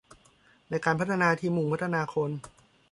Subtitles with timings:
[0.69, 2.29] ในการพัฒนาที่มุ่งพัฒนาคน